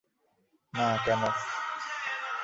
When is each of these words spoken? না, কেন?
না, 0.73 0.87
কেন? 1.05 1.21